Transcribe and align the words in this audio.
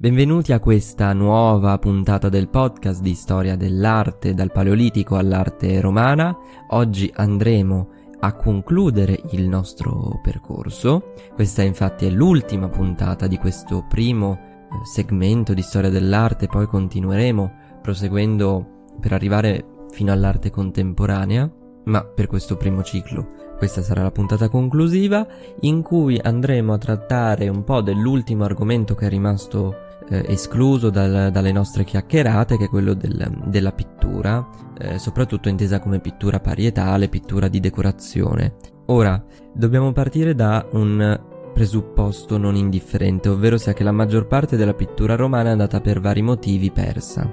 Benvenuti 0.00 0.54
a 0.54 0.60
questa 0.60 1.12
nuova 1.12 1.78
puntata 1.78 2.30
del 2.30 2.48
podcast 2.48 3.02
di 3.02 3.12
storia 3.12 3.54
dell'arte 3.54 4.32
dal 4.32 4.50
Paleolitico 4.50 5.16
all'arte 5.16 5.78
romana. 5.78 6.34
Oggi 6.68 7.12
andremo 7.14 7.88
a 8.20 8.32
concludere 8.32 9.20
il 9.32 9.46
nostro 9.46 10.18
percorso. 10.22 11.12
Questa 11.34 11.60
infatti 11.60 12.06
è 12.06 12.08
l'ultima 12.08 12.70
puntata 12.70 13.26
di 13.26 13.36
questo 13.36 13.84
primo 13.90 14.38
eh, 14.38 14.86
segmento 14.86 15.52
di 15.52 15.60
storia 15.60 15.90
dell'arte, 15.90 16.46
poi 16.46 16.66
continueremo 16.66 17.52
proseguendo 17.82 18.86
per 18.98 19.12
arrivare 19.12 19.84
fino 19.90 20.12
all'arte 20.12 20.48
contemporanea, 20.48 21.52
ma 21.84 22.02
per 22.06 22.26
questo 22.26 22.56
primo 22.56 22.82
ciclo 22.82 23.40
questa 23.60 23.82
sarà 23.82 24.04
la 24.04 24.10
puntata 24.10 24.48
conclusiva 24.48 25.26
in 25.60 25.82
cui 25.82 26.18
andremo 26.18 26.72
a 26.72 26.78
trattare 26.78 27.48
un 27.48 27.62
po' 27.62 27.82
dell'ultimo 27.82 28.44
argomento 28.44 28.94
che 28.94 29.04
è 29.04 29.10
rimasto 29.10 29.88
eh, 30.10 30.24
escluso 30.28 30.90
dal, 30.90 31.30
dalle 31.32 31.52
nostre 31.52 31.84
chiacchierate, 31.84 32.56
che 32.56 32.64
è 32.64 32.68
quello 32.68 32.94
del, 32.94 33.42
della 33.46 33.72
pittura, 33.72 34.46
eh, 34.78 34.98
soprattutto 34.98 35.48
intesa 35.48 35.80
come 35.80 36.00
pittura 36.00 36.40
parietale, 36.40 37.08
pittura 37.08 37.48
di 37.48 37.60
decorazione. 37.60 38.56
Ora, 38.86 39.22
dobbiamo 39.54 39.92
partire 39.92 40.34
da 40.34 40.66
un 40.72 41.28
presupposto 41.54 42.38
non 42.38 42.56
indifferente, 42.56 43.28
ovvero 43.28 43.56
sia 43.56 43.72
che 43.72 43.84
la 43.84 43.92
maggior 43.92 44.26
parte 44.26 44.56
della 44.56 44.74
pittura 44.74 45.14
romana 45.14 45.48
è 45.48 45.52
andata 45.52 45.80
per 45.80 46.00
vari 46.00 46.22
motivi 46.22 46.70
persa. 46.70 47.30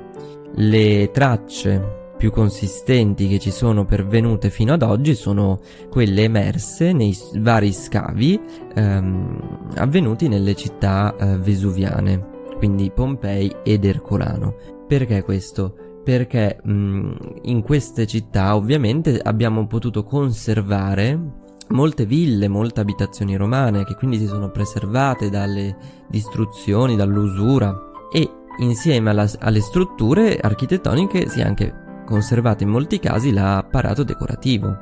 Le 0.56 1.10
tracce 1.12 2.06
più 2.18 2.32
consistenti 2.32 3.28
che 3.28 3.40
ci 3.40 3.52
sono 3.52 3.86
pervenute 3.86 4.50
fino 4.50 4.74
ad 4.74 4.82
oggi 4.82 5.14
sono 5.14 5.60
quelle 5.90 6.24
emerse 6.24 6.92
nei 6.92 7.16
vari 7.36 7.72
scavi 7.72 8.42
ehm, 8.74 9.70
avvenuti 9.76 10.28
nelle 10.28 10.56
città 10.56 11.16
eh, 11.16 11.38
vesuviane 11.38 12.36
quindi 12.58 12.92
Pompei 12.92 13.54
ed 13.64 13.86
Ercolano. 13.86 14.56
Perché 14.88 15.24
questo? 15.24 16.02
Perché 16.04 16.60
mh, 16.64 16.72
mm, 16.72 17.12
in 17.44 17.62
queste 17.62 18.08
città 18.08 18.56
ovviamente 18.56 19.20
abbiamo 19.20 19.68
potuto 19.68 20.04
conservare 20.04 21.46
molte 21.70 22.06
ville, 22.06 22.48
molte 22.48 22.80
abitazioni 22.80 23.36
romane 23.36 23.84
che 23.84 23.96
quindi 23.96 24.18
si 24.18 24.28
sono 24.28 24.50
preservate 24.52 25.30
dalle 25.30 25.76
distruzioni, 26.08 26.96
dall'usura 26.96 27.76
e 28.12 28.30
insieme 28.60 29.10
alla, 29.10 29.30
alle 29.40 29.60
strutture 29.60 30.38
architettoniche 30.38 31.28
si 31.28 31.42
è 31.42 31.44
anche 31.44 31.86
conservato 32.06 32.64
in 32.64 32.70
molti 32.70 33.00
casi 33.00 33.32
l'apparato 33.32 34.04
decorativo. 34.04 34.76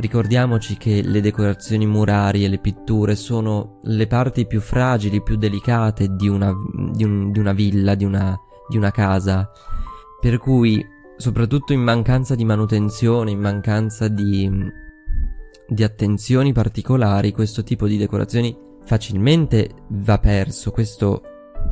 Ricordiamoci 0.00 0.76
che 0.76 1.02
le 1.02 1.20
decorazioni 1.20 1.84
murarie, 1.84 2.46
le 2.46 2.58
pitture 2.58 3.16
sono 3.16 3.80
le 3.82 4.06
parti 4.06 4.46
più 4.46 4.60
fragili, 4.60 5.22
più 5.22 5.34
delicate 5.34 6.14
di 6.14 6.28
una, 6.28 6.54
di 6.92 7.02
un, 7.02 7.32
di 7.32 7.40
una 7.40 7.52
villa, 7.52 7.96
di 7.96 8.04
una, 8.04 8.38
di 8.68 8.76
una 8.76 8.92
casa, 8.92 9.50
per 10.20 10.38
cui 10.38 10.86
soprattutto 11.16 11.72
in 11.72 11.80
mancanza 11.80 12.36
di 12.36 12.44
manutenzione, 12.44 13.32
in 13.32 13.40
mancanza 13.40 14.06
di, 14.06 14.48
di 15.66 15.82
attenzioni 15.82 16.52
particolari, 16.52 17.32
questo 17.32 17.64
tipo 17.64 17.88
di 17.88 17.96
decorazioni 17.96 18.56
facilmente 18.84 19.68
va 19.88 20.20
perso. 20.20 20.70
Questo 20.70 21.22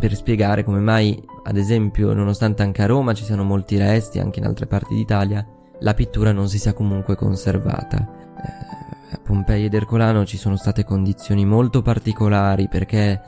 per 0.00 0.16
spiegare 0.16 0.64
come 0.64 0.80
mai, 0.80 1.16
ad 1.44 1.56
esempio, 1.56 2.12
nonostante 2.12 2.64
anche 2.64 2.82
a 2.82 2.86
Roma 2.86 3.14
ci 3.14 3.22
siano 3.22 3.44
molti 3.44 3.78
resti, 3.78 4.18
anche 4.18 4.40
in 4.40 4.46
altre 4.46 4.66
parti 4.66 4.96
d'Italia, 4.96 5.46
la 5.80 5.94
pittura 5.94 6.32
non 6.32 6.48
si 6.48 6.58
sia 6.58 6.72
comunque 6.72 7.16
conservata. 7.16 8.08
Eh, 8.36 9.14
a 9.14 9.20
Pompei 9.22 9.64
ed 9.64 9.74
Ercolano 9.74 10.24
ci 10.24 10.36
sono 10.36 10.56
state 10.56 10.84
condizioni 10.84 11.44
molto 11.44 11.82
particolari 11.82 12.68
perché 12.68 13.10
eh, 13.10 13.20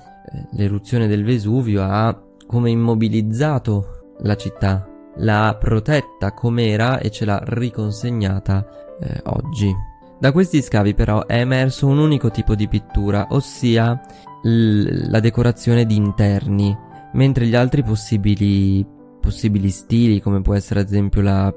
l'eruzione 0.52 1.06
del 1.06 1.24
Vesuvio 1.24 1.82
ha 1.82 2.20
come 2.46 2.70
immobilizzato 2.70 4.14
la 4.20 4.34
città, 4.34 4.88
l'ha 5.16 5.56
protetta 5.58 6.32
com'era 6.32 6.98
e 6.98 7.10
ce 7.10 7.24
l'ha 7.24 7.40
riconsegnata 7.44 8.66
eh, 9.00 9.20
oggi. 9.24 9.74
Da 10.18 10.32
questi 10.32 10.62
scavi 10.62 10.94
però 10.94 11.26
è 11.26 11.38
emerso 11.38 11.86
un 11.86 11.98
unico 11.98 12.30
tipo 12.30 12.54
di 12.56 12.66
pittura, 12.66 13.28
ossia 13.30 14.00
l- 14.42 15.10
la 15.10 15.20
decorazione 15.20 15.86
di 15.86 15.94
interni, 15.94 16.76
mentre 17.12 17.46
gli 17.46 17.54
altri 17.54 17.84
possibili, 17.84 18.84
possibili 19.20 19.70
stili, 19.70 20.20
come 20.20 20.40
può 20.40 20.54
essere 20.54 20.80
ad 20.80 20.86
esempio 20.86 21.20
la 21.20 21.54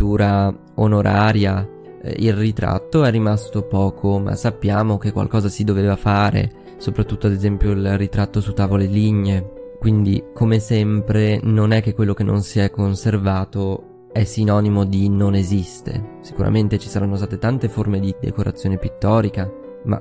pittura 0.00 0.50
onoraria, 0.76 1.68
eh, 2.02 2.14
il 2.20 2.32
ritratto 2.32 3.04
è 3.04 3.10
rimasto 3.10 3.64
poco, 3.64 4.18
ma 4.18 4.34
sappiamo 4.34 4.96
che 4.96 5.12
qualcosa 5.12 5.50
si 5.50 5.62
doveva 5.62 5.94
fare, 5.94 6.50
soprattutto 6.78 7.26
ad 7.26 7.34
esempio 7.34 7.72
il 7.72 7.98
ritratto 7.98 8.40
su 8.40 8.54
tavole 8.54 8.86
lignee. 8.86 9.76
Quindi, 9.78 10.24
come 10.32 10.58
sempre, 10.58 11.38
non 11.42 11.72
è 11.72 11.82
che 11.82 11.92
quello 11.92 12.14
che 12.14 12.22
non 12.22 12.42
si 12.42 12.60
è 12.60 12.70
conservato 12.70 14.08
è 14.10 14.24
sinonimo 14.24 14.84
di 14.84 15.10
non 15.10 15.34
esiste. 15.34 16.16
Sicuramente 16.22 16.78
ci 16.78 16.88
saranno 16.88 17.16
state 17.16 17.36
tante 17.36 17.68
forme 17.68 18.00
di 18.00 18.14
decorazione 18.18 18.78
pittorica, 18.78 19.50
ma 19.84 20.00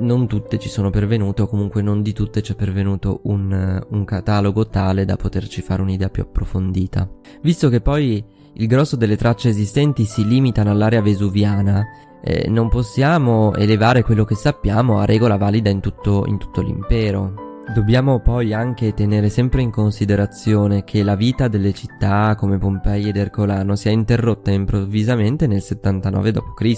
non 0.00 0.26
tutte 0.26 0.58
ci 0.58 0.68
sono 0.68 0.90
pervenute 0.90 1.40
o 1.40 1.46
comunque 1.46 1.80
non 1.80 2.02
di 2.02 2.12
tutte 2.12 2.42
ci 2.42 2.52
è 2.52 2.54
pervenuto 2.54 3.20
un, 3.24 3.82
un 3.88 4.04
catalogo 4.04 4.68
tale 4.68 5.06
da 5.06 5.16
poterci 5.16 5.62
fare 5.62 5.80
un'idea 5.80 6.10
più 6.10 6.22
approfondita. 6.22 7.08
Visto 7.40 7.70
che 7.70 7.80
poi 7.80 8.36
il 8.58 8.66
grosso 8.66 8.96
delle 8.96 9.16
tracce 9.16 9.48
esistenti 9.48 10.04
si 10.04 10.26
limitano 10.26 10.70
all'area 10.70 11.00
vesuviana, 11.00 11.86
eh, 12.20 12.48
non 12.48 12.68
possiamo 12.68 13.54
elevare 13.54 14.02
quello 14.02 14.24
che 14.24 14.34
sappiamo 14.34 14.98
a 14.98 15.04
regola 15.04 15.36
valida 15.36 15.70
in 15.70 15.80
tutto, 15.80 16.24
in 16.26 16.38
tutto 16.38 16.60
l'impero. 16.60 17.46
Dobbiamo 17.72 18.20
poi 18.20 18.52
anche 18.52 18.94
tenere 18.94 19.28
sempre 19.28 19.62
in 19.62 19.70
considerazione 19.70 20.82
che 20.82 21.04
la 21.04 21.14
vita 21.14 21.46
delle 21.46 21.72
città 21.72 22.34
come 22.34 22.58
Pompei 22.58 23.08
ed 23.08 23.16
Ercolano 23.16 23.76
si 23.76 23.88
è 23.88 23.92
interrotta 23.92 24.50
improvvisamente 24.50 25.46
nel 25.46 25.62
79 25.62 26.32
d.C. 26.32 26.74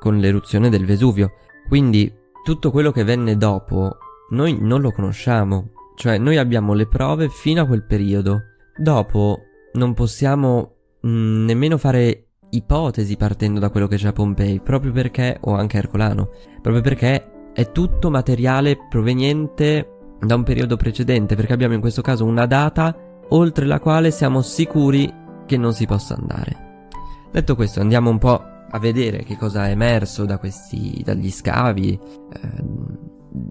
con 0.00 0.18
l'eruzione 0.18 0.70
del 0.70 0.86
Vesuvio. 0.86 1.34
Quindi 1.68 2.12
tutto 2.42 2.72
quello 2.72 2.90
che 2.90 3.04
venne 3.04 3.36
dopo 3.36 3.98
noi 4.30 4.58
non 4.60 4.80
lo 4.80 4.90
conosciamo, 4.90 5.70
cioè 5.94 6.18
noi 6.18 6.36
abbiamo 6.36 6.72
le 6.72 6.88
prove 6.88 7.28
fino 7.28 7.62
a 7.62 7.66
quel 7.66 7.84
periodo. 7.84 8.40
Dopo 8.76 9.42
non 9.74 9.94
possiamo 9.94 10.75
mm, 11.06 11.44
nemmeno 11.44 11.78
fare 11.78 12.26
ipotesi 12.50 13.16
partendo 13.16 13.60
da 13.60 13.70
quello 13.70 13.86
che 13.86 13.96
c'è 13.96 14.08
a 14.08 14.12
Pompei, 14.12 14.60
proprio 14.60 14.92
perché, 14.92 15.38
o 15.40 15.54
anche 15.54 15.76
a 15.76 15.80
Ercolano, 15.80 16.30
proprio 16.62 16.82
perché 16.82 17.50
è 17.52 17.72
tutto 17.72 18.10
materiale 18.10 18.76
proveniente 18.88 19.90
da 20.20 20.34
un 20.34 20.42
periodo 20.42 20.76
precedente, 20.76 21.36
perché 21.36 21.52
abbiamo 21.52 21.74
in 21.74 21.80
questo 21.80 22.02
caso 22.02 22.24
una 22.24 22.46
data 22.46 22.96
oltre 23.30 23.66
la 23.66 23.80
quale 23.80 24.10
siamo 24.10 24.42
sicuri 24.42 25.12
che 25.46 25.56
non 25.56 25.72
si 25.72 25.86
possa 25.86 26.14
andare. 26.14 26.64
Detto 27.30 27.54
questo, 27.54 27.80
andiamo 27.80 28.10
un 28.10 28.18
po' 28.18 28.42
a 28.68 28.78
vedere 28.78 29.24
che 29.24 29.36
cosa 29.36 29.66
è 29.68 29.70
emerso 29.70 30.24
da 30.24 30.38
questi, 30.38 31.02
dagli 31.04 31.30
scavi. 31.30 31.92
Eh, 31.92 32.64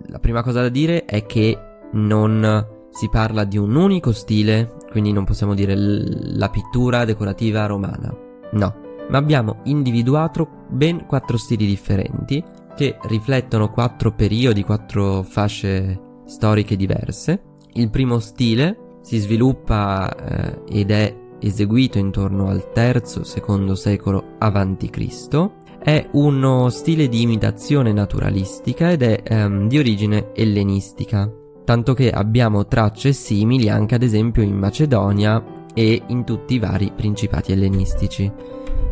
la 0.08 0.20
prima 0.20 0.42
cosa 0.42 0.62
da 0.62 0.70
dire 0.70 1.06
è 1.06 1.26
che 1.26 1.58
non 1.94 2.68
si 2.92 3.10
parla 3.10 3.44
di 3.44 3.58
un 3.58 3.76
unico 3.76 4.12
stile, 4.12 4.76
quindi 4.96 5.12
non 5.12 5.26
possiamo 5.26 5.54
dire 5.54 5.76
l- 5.76 6.38
la 6.38 6.48
pittura 6.48 7.04
decorativa 7.04 7.66
romana. 7.66 8.16
No, 8.54 8.76
ma 9.10 9.18
abbiamo 9.18 9.60
individuato 9.64 10.48
ben 10.70 11.06
quattro 11.06 11.36
stili 11.36 11.66
differenti 11.66 12.42
che 12.78 12.98
riflettono 13.10 13.72
quattro 13.72 14.14
periodi, 14.14 14.64
quattro 14.64 15.22
fasce 15.24 16.00
storiche 16.26 16.78
diverse. 16.78 17.42
Il 17.74 17.90
primo 17.90 18.20
stile 18.20 19.00
si 19.02 19.18
sviluppa 19.18 20.16
eh, 20.16 20.62
ed 20.70 20.92
è 20.92 21.14
eseguito 21.42 21.98
intorno 21.98 22.48
al 22.48 22.66
III-II 22.74 23.76
secolo 23.76 24.36
a.C. 24.38 25.50
È 25.78 26.10
uno 26.14 26.70
stile 26.70 27.10
di 27.10 27.22
imitazione 27.22 27.92
naturalistica 27.92 28.92
ed 28.92 29.02
è 29.02 29.22
ehm, 29.26 29.68
di 29.68 29.78
origine 29.78 30.32
ellenistica 30.34 31.30
tanto 31.66 31.94
che 31.94 32.12
abbiamo 32.12 32.67
tracce 32.67 33.12
simili 33.12 33.70
anche 33.70 33.96
ad 33.96 34.03
esempio 34.03 34.44
in 34.44 34.56
Macedonia 34.56 35.44
e 35.73 36.03
in 36.08 36.23
tutti 36.23 36.53
i 36.53 36.59
vari 36.59 36.91
principati 36.96 37.52
ellenistici. 37.52 38.32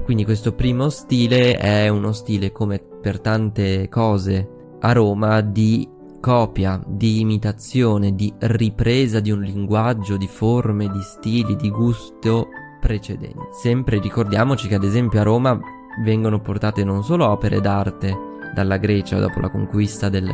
Quindi 0.03 0.25
questo 0.25 0.53
primo 0.53 0.89
stile 0.89 1.55
è 1.55 1.87
uno 1.87 2.11
stile 2.11 2.51
come 2.51 2.79
per 2.79 3.21
tante 3.21 3.87
cose 3.87 4.49
a 4.81 4.91
Roma 4.91 5.39
di 5.39 5.87
copia, 6.19 6.81
di 6.85 7.21
imitazione, 7.21 8.15
di 8.15 8.33
ripresa 8.39 9.19
di 9.19 9.31
un 9.31 9.41
linguaggio, 9.41 10.17
di 10.17 10.27
forme, 10.27 10.89
di 10.89 11.01
stili, 11.01 11.55
di 11.55 11.69
gusto 11.69 12.47
precedenti. 12.81 13.37
Sempre 13.61 13.99
ricordiamoci 13.99 14.67
che 14.67 14.75
ad 14.75 14.83
esempio 14.83 15.21
a 15.21 15.23
Roma 15.23 15.57
vengono 16.03 16.39
portate 16.39 16.83
non 16.83 17.03
solo 17.03 17.29
opere 17.29 17.61
d'arte 17.61 18.17
dalla 18.53 18.77
Grecia 18.77 19.19
dopo 19.19 19.39
la 19.39 19.49
conquista 19.49 20.09
del, 20.09 20.33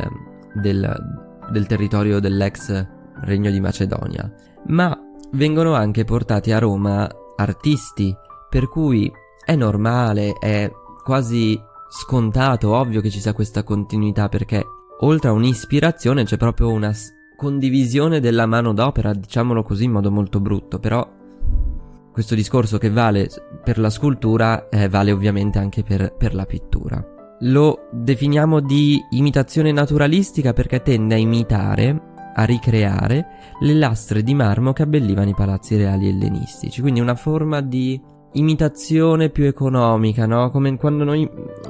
del, 0.54 1.28
del 1.50 1.66
territorio 1.66 2.20
dell'ex 2.20 2.86
regno 3.22 3.50
di 3.50 3.60
Macedonia, 3.60 4.32
ma 4.66 4.98
vengono 5.32 5.74
anche 5.74 6.04
portati 6.04 6.52
a 6.52 6.58
Roma 6.58 7.08
artisti, 7.36 8.14
per 8.48 8.68
cui 8.68 9.10
è 9.44 9.54
normale, 9.54 10.32
è 10.38 10.70
quasi 11.02 11.60
scontato, 11.88 12.74
ovvio 12.74 13.00
che 13.00 13.10
ci 13.10 13.20
sia 13.20 13.32
questa 13.32 13.62
continuità 13.62 14.28
perché 14.28 14.64
oltre 15.00 15.28
a 15.28 15.32
un'ispirazione 15.32 16.24
c'è 16.24 16.36
proprio 16.36 16.70
una 16.70 16.92
condivisione 17.36 18.20
della 18.20 18.46
manodopera, 18.46 19.12
diciamolo 19.12 19.62
così 19.62 19.84
in 19.84 19.92
modo 19.92 20.10
molto 20.10 20.40
brutto, 20.40 20.78
però 20.78 21.08
questo 22.12 22.34
discorso 22.34 22.76
che 22.78 22.90
vale 22.90 23.28
per 23.64 23.78
la 23.78 23.88
scultura 23.88 24.68
eh, 24.68 24.88
vale 24.88 25.10
ovviamente 25.10 25.58
anche 25.58 25.82
per, 25.82 26.14
per 26.16 26.34
la 26.34 26.44
pittura. 26.44 27.02
Lo 27.40 27.88
definiamo 27.90 28.60
di 28.60 29.02
imitazione 29.10 29.72
naturalistica 29.72 30.52
perché 30.52 30.82
tende 30.82 31.14
a 31.14 31.18
imitare, 31.18 32.12
a 32.34 32.44
ricreare 32.44 33.26
le 33.60 33.74
lastre 33.74 34.22
di 34.22 34.34
marmo 34.34 34.72
che 34.72 34.82
abbellivano 34.82 35.30
i 35.30 35.34
palazzi 35.34 35.76
reali 35.76 36.08
ellenistici, 36.08 36.82
quindi 36.82 37.00
una 37.00 37.14
forma 37.14 37.62
di 37.62 37.98
imitazione 38.32 39.30
più 39.30 39.44
economica, 39.44 40.26
no? 40.26 40.50
Come 40.50 40.76
quando 40.76 41.04
noi 41.04 41.28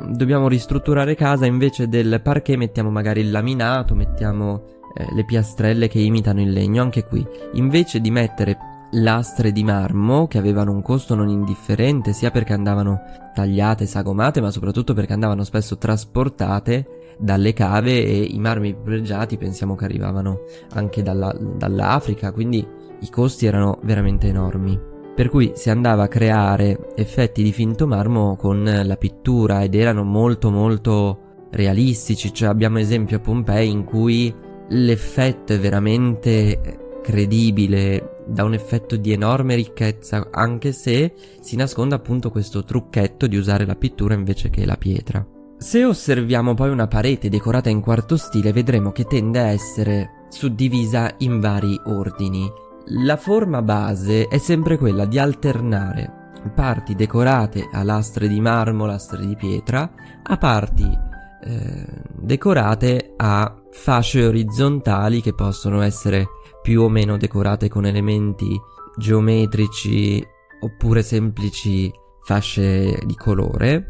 dobbiamo 0.09 0.49
ristrutturare 0.49 1.15
casa 1.15 1.47
invece 1.47 1.89
del 1.89 2.21
parquet 2.21 2.57
mettiamo 2.57 2.91
magari 2.91 3.21
il 3.21 3.31
laminato, 3.31 3.95
mettiamo 3.95 4.65
eh, 4.95 5.07
le 5.15 5.25
piastrelle 5.25 5.89
che 5.89 6.01
imitano 6.01 6.41
il 6.41 6.51
legno, 6.51 6.83
anche 6.83 7.05
qui. 7.05 7.25
Invece 7.53 8.01
di 8.01 8.11
mettere 8.11 8.59
lastre 8.93 9.53
di 9.53 9.63
marmo 9.63 10.27
che 10.27 10.39
avevano 10.39 10.73
un 10.73 10.83
costo 10.83 11.15
non 11.15 11.29
indifferente 11.29 12.13
sia 12.13 12.31
perché 12.31 12.53
andavano 12.53 13.01
tagliate, 13.35 13.87
sagomate, 13.87 14.41
ma 14.41 14.51
soprattutto 14.51 14.95
perché 14.95 15.13
andavano 15.13 15.45
spesso 15.45 15.79
trasportate 15.79 17.15
dalle 17.19 17.53
cave 17.53 18.05
e 18.05 18.23
i 18.23 18.39
marmi 18.39 18.75
pregiati 18.75 19.37
pensiamo 19.37 19.75
che 19.75 19.85
arrivavano 19.85 20.41
anche 20.73 21.03
dalla, 21.03 21.33
dall'Africa, 21.57 22.33
quindi 22.33 22.67
i 23.01 23.11
costi 23.11 23.47
erano 23.47 23.79
veramente 23.83 24.29
enormi. 24.29 24.89
Per 25.15 25.29
cui 25.29 25.53
si 25.55 25.69
andava 25.71 26.05
a 26.05 26.09
creare 26.09 26.95
effetti 26.95 27.43
di 27.43 27.53
finto 27.53 27.87
marmo 27.87 28.37
con 28.37 28.65
la 28.65 28.97
pittura 28.97 29.63
ed 29.63 29.75
erano 29.75 30.03
molto 30.03 30.51
molto 30.51 31.19
realistici, 31.51 32.33
cioè 32.33 32.49
abbiamo 32.49 32.79
esempio 32.79 33.19
a 33.19 33.21
Pompei 33.21 33.71
in 33.71 33.85
cui 33.85 34.35
l'effetto 34.69 35.53
è 35.53 35.59
veramente 35.59 36.79
credibile, 37.03 38.20
da 38.31 38.45
un 38.45 38.55
effetto 38.55 38.97
di 38.97 39.13
enorme 39.13 39.55
ricchezza, 39.55 40.29
anche 40.31 40.73
se 40.73 41.15
si 41.41 41.57
nasconde 41.57 41.95
appunto 41.95 42.31
questo 42.31 42.65
trucchetto 42.65 43.27
di 43.27 43.37
usare 43.37 43.67
la 43.67 43.77
pittura 43.77 44.15
invece 44.15 44.51
che 44.51 44.65
la 44.65 44.77
pietra. 44.77 45.27
Se 45.59 45.85
osserviamo 45.85 46.55
poi 46.55 46.71
una 46.71 46.87
parete 46.87 47.29
decorata 47.29 47.69
in 47.69 47.81
quarto 47.81 48.17
stile 48.17 48.53
vedremo 48.53 48.93
che 48.93 49.05
tende 49.05 49.41
a 49.41 49.49
essere 49.49 50.27
suddivisa 50.31 51.15
in 51.19 51.41
vari 51.41 51.79
ordini 51.85 52.51
la 52.93 53.17
forma 53.17 53.63
base 53.63 54.27
è 54.27 54.39
sempre 54.39 54.77
quella 54.77 55.05
di 55.05 55.19
alternare 55.19 56.19
parti 56.55 56.95
decorate 56.95 57.69
a 57.71 57.83
lastre 57.83 58.27
di 58.27 58.41
marmo, 58.41 58.87
lastre 58.87 59.27
di 59.27 59.37
pietra, 59.37 59.91
a 60.23 60.37
parti 60.39 60.99
eh, 61.43 61.87
decorate 62.17 63.13
a 63.17 63.63
fasce 63.71 64.25
orizzontali 64.25 65.21
che 65.21 65.35
possono 65.35 65.83
essere 65.83 66.27
più 66.71 66.83
o 66.83 66.89
meno 66.89 67.17
decorate 67.17 67.69
con 67.69 67.85
elementi 67.85 68.57
geometrici 68.97 70.25
oppure 70.61 71.03
semplici 71.03 71.93
fasce 72.23 72.97
di 73.05 73.17
colore. 73.17 73.89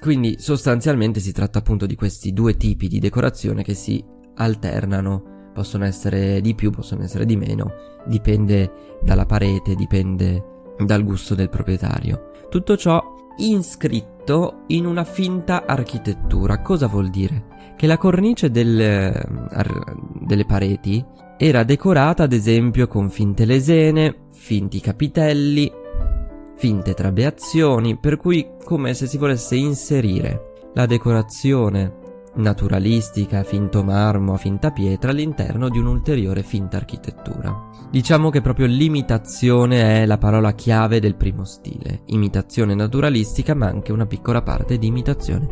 Quindi 0.00 0.36
sostanzialmente 0.38 1.18
si 1.18 1.32
tratta 1.32 1.58
appunto 1.58 1.84
di 1.84 1.96
questi 1.96 2.32
due 2.32 2.56
tipi 2.56 2.86
di 2.86 3.00
decorazione 3.00 3.64
che 3.64 3.74
si 3.74 4.00
alternano 4.36 5.50
possono 5.52 5.84
essere 5.84 6.40
di 6.40 6.54
più, 6.54 6.70
possono 6.70 7.02
essere 7.02 7.26
di 7.26 7.34
meno, 7.34 7.72
dipende 8.06 8.98
dalla 9.02 9.26
parete, 9.26 9.74
dipende 9.74 10.44
dal 10.78 11.02
gusto 11.02 11.34
del 11.34 11.48
proprietario. 11.48 12.30
Tutto 12.48 12.76
ciò 12.76 13.02
iscritto 13.38 14.62
in 14.68 14.86
una 14.86 15.02
finta 15.02 15.66
architettura. 15.66 16.62
Cosa 16.62 16.86
vuol 16.86 17.10
dire? 17.10 17.74
Che 17.76 17.88
la 17.88 17.98
cornice 17.98 18.52
del, 18.52 19.10
delle 20.20 20.44
pareti 20.44 21.04
era 21.38 21.64
decorata 21.64 22.24
ad 22.24 22.32
esempio 22.32 22.88
con 22.88 23.10
finte 23.10 23.44
lesene, 23.44 24.26
finti 24.32 24.80
capitelli, 24.80 25.70
finte 26.56 26.94
trabeazioni, 26.94 27.98
per 27.98 28.16
cui 28.16 28.48
come 28.64 28.94
se 28.94 29.06
si 29.06 29.18
volesse 29.18 29.56
inserire 29.56 30.70
la 30.74 30.86
decorazione 30.86 32.04
naturalistica, 32.36 33.42
finto 33.44 33.82
marmo, 33.82 34.34
a 34.34 34.38
finta 34.38 34.70
pietra 34.70 35.10
all'interno 35.10 35.68
di 35.68 35.78
un'ulteriore 35.78 36.42
finta 36.42 36.76
architettura. 36.76 37.70
Diciamo 37.90 38.30
che 38.30 38.40
proprio 38.40 38.66
l'imitazione 38.66 40.02
è 40.02 40.06
la 40.06 40.18
parola 40.18 40.52
chiave 40.52 41.00
del 41.00 41.16
primo 41.16 41.44
stile, 41.44 42.02
imitazione 42.06 42.74
naturalistica 42.74 43.54
ma 43.54 43.66
anche 43.66 43.92
una 43.92 44.06
piccola 44.06 44.42
parte 44.42 44.78
di 44.78 44.86
imitazione 44.86 45.48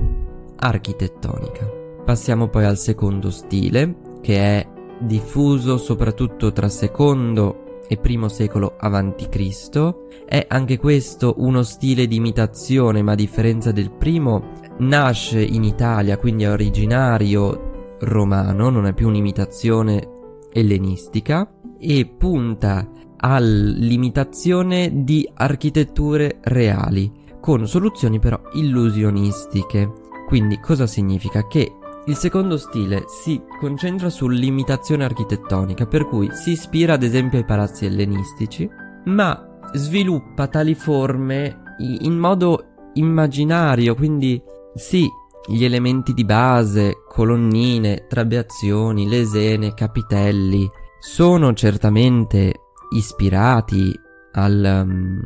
architettonica. 0.56 1.66
Passiamo 2.04 2.48
poi 2.48 2.64
al 2.64 2.76
secondo 2.76 3.30
stile, 3.30 3.96
che 4.20 4.36
è 4.36 4.73
diffuso 5.00 5.76
soprattutto 5.76 6.52
tra 6.52 6.68
secondo 6.68 7.82
e 7.88 7.96
primo 7.98 8.28
secolo 8.28 8.74
a.C. 8.78 9.94
È 10.26 10.46
anche 10.48 10.78
questo 10.78 11.34
uno 11.38 11.62
stile 11.62 12.06
di 12.06 12.16
imitazione, 12.16 13.02
ma 13.02 13.12
a 13.12 13.16
differenza 13.16 13.72
del 13.72 13.90
primo 13.90 14.52
nasce 14.78 15.42
in 15.42 15.64
Italia, 15.64 16.18
quindi 16.18 16.44
è 16.44 16.50
originario 16.50 17.96
romano, 18.00 18.70
non 18.70 18.86
è 18.86 18.94
più 18.94 19.08
un'imitazione 19.08 20.08
ellenistica 20.52 21.50
e 21.78 22.06
punta 22.06 22.88
all'imitazione 23.16 25.04
di 25.04 25.28
architetture 25.34 26.38
reali, 26.42 27.10
con 27.40 27.66
soluzioni 27.66 28.18
però 28.18 28.40
illusionistiche. 28.54 29.92
Quindi 30.26 30.58
cosa 30.58 30.86
significa? 30.86 31.46
Che 31.46 31.72
il 32.06 32.16
secondo 32.16 32.58
stile 32.58 33.04
si 33.06 33.40
concentra 33.58 34.10
sull'imitazione 34.10 35.04
architettonica, 35.04 35.86
per 35.86 36.06
cui 36.06 36.30
si 36.32 36.52
ispira 36.52 36.94
ad 36.94 37.02
esempio 37.02 37.38
ai 37.38 37.44
palazzi 37.44 37.86
ellenistici, 37.86 38.68
ma 39.06 39.58
sviluppa 39.72 40.46
tali 40.46 40.74
forme 40.74 41.62
in 41.78 42.16
modo 42.16 42.90
immaginario, 42.94 43.94
quindi 43.94 44.40
sì, 44.74 45.08
gli 45.46 45.64
elementi 45.64 46.12
di 46.12 46.24
base, 46.24 47.02
colonnine, 47.08 48.06
trabeazioni, 48.08 49.08
lesene, 49.08 49.74
capitelli, 49.74 50.68
sono 51.00 51.52
certamente 51.54 52.60
ispirati 52.94 53.92
al, 54.32 54.84
um, 54.86 55.20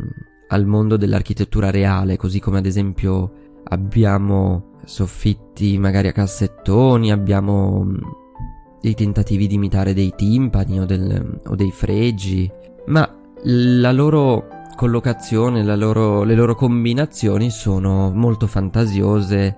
al 0.49 0.67
mondo 0.67 0.97
dell'architettura 0.97 1.71
reale, 1.71 2.17
così 2.17 2.41
come 2.41 2.59
ad 2.59 2.67
esempio 2.67 3.33
abbiamo 3.65 4.78
soffitti 4.89 5.79
magari 5.79 6.09
a 6.09 6.13
cassettoni, 6.13 7.13
abbiamo 7.13 7.87
dei 8.81 8.95
tentativi 8.95 9.47
di 9.47 9.55
imitare 9.55 9.93
dei 9.93 10.15
timpani 10.17 10.81
o, 10.81 10.87
del, 10.87 11.41
o 11.47 11.55
dei 11.55 11.71
fregi, 11.71 12.51
ma 12.87 13.09
la 13.45 13.93
loro 13.93 14.47
collocazione, 14.75 15.63
loro, 15.77 16.23
le 16.23 16.35
loro 16.35 16.55
combinazioni 16.55 17.51
sono 17.51 18.11
molto 18.15 18.47
fantasiose, 18.47 19.47
eh, 19.47 19.57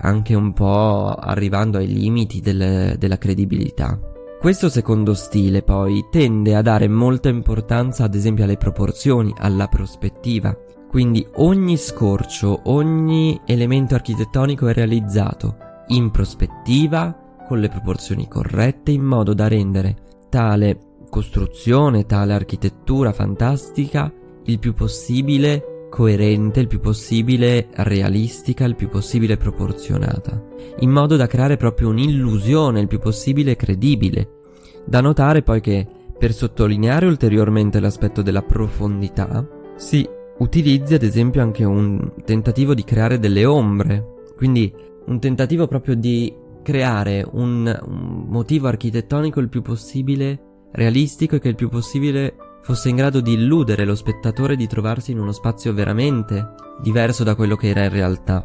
anche 0.00 0.34
un 0.34 0.52
po' 0.52 1.08
arrivando 1.08 1.78
ai 1.78 1.88
limiti 1.88 2.40
del, 2.40 2.96
della 2.96 3.18
credibilità. 3.18 3.98
Questo 4.40 4.68
secondo 4.68 5.14
stile 5.14 5.62
poi 5.62 6.06
tende 6.10 6.56
a 6.56 6.62
dare 6.62 6.88
molta 6.88 7.28
importanza 7.28 8.04
ad 8.04 8.14
esempio 8.14 8.44
alle 8.44 8.56
proporzioni, 8.56 9.34
alla 9.36 9.68
prospettiva, 9.68 10.56
quindi 10.92 11.26
ogni 11.36 11.78
scorcio, 11.78 12.60
ogni 12.64 13.40
elemento 13.46 13.94
architettonico 13.94 14.68
è 14.68 14.74
realizzato 14.74 15.56
in 15.86 16.10
prospettiva, 16.10 17.16
con 17.48 17.60
le 17.60 17.70
proporzioni 17.70 18.28
corrette, 18.28 18.90
in 18.90 19.02
modo 19.02 19.32
da 19.32 19.48
rendere 19.48 19.96
tale 20.28 20.78
costruzione, 21.08 22.04
tale 22.04 22.34
architettura 22.34 23.14
fantastica 23.14 24.12
il 24.44 24.58
più 24.58 24.74
possibile 24.74 25.86
coerente, 25.88 26.60
il 26.60 26.66
più 26.66 26.80
possibile 26.80 27.68
realistica, 27.76 28.66
il 28.66 28.76
più 28.76 28.90
possibile 28.90 29.38
proporzionata, 29.38 30.44
in 30.80 30.90
modo 30.90 31.16
da 31.16 31.26
creare 31.26 31.56
proprio 31.56 31.88
un'illusione 31.88 32.80
il 32.80 32.86
più 32.86 32.98
possibile 32.98 33.56
credibile. 33.56 34.40
Da 34.84 35.00
notare 35.00 35.40
poi 35.40 35.62
che, 35.62 35.86
per 36.18 36.34
sottolineare 36.34 37.06
ulteriormente 37.06 37.80
l'aspetto 37.80 38.20
della 38.20 38.42
profondità, 38.42 39.48
si 39.76 40.06
utilizza 40.42 40.96
ad 40.96 41.02
esempio 41.02 41.40
anche 41.40 41.64
un 41.64 42.12
tentativo 42.24 42.74
di 42.74 42.84
creare 42.84 43.18
delle 43.18 43.44
ombre, 43.44 44.04
quindi 44.36 44.72
un 45.06 45.18
tentativo 45.20 45.66
proprio 45.66 45.94
di 45.94 46.34
creare 46.62 47.26
un, 47.32 47.80
un 47.86 48.24
motivo 48.28 48.68
architettonico 48.68 49.40
il 49.40 49.48
più 49.48 49.62
possibile 49.62 50.68
realistico 50.72 51.36
e 51.36 51.38
che 51.38 51.48
il 51.48 51.54
più 51.54 51.68
possibile 51.68 52.34
fosse 52.62 52.88
in 52.88 52.96
grado 52.96 53.20
di 53.20 53.32
illudere 53.32 53.84
lo 53.84 53.94
spettatore 53.94 54.56
di 54.56 54.66
trovarsi 54.66 55.10
in 55.10 55.18
uno 55.18 55.32
spazio 55.32 55.72
veramente 55.74 56.54
diverso 56.80 57.24
da 57.24 57.34
quello 57.34 57.56
che 57.56 57.68
era 57.68 57.84
in 57.84 57.90
realtà. 57.90 58.44